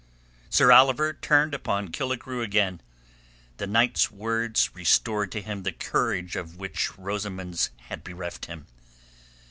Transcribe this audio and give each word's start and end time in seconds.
Sir 0.49 0.71
Oliver 0.71 1.13
turned 1.13 1.53
upon 1.53 1.91
Killigrew 1.91 2.41
again. 2.41 2.81
The 3.57 3.67
knight's 3.67 4.09
words 4.09 4.71
restored 4.73 5.31
to 5.33 5.43
him 5.43 5.61
the 5.61 5.71
courage 5.71 6.35
of 6.35 6.57
which 6.57 6.97
Rosamund's 6.97 7.69
had 7.81 8.03
bereft 8.03 8.45
him. 8.47 8.65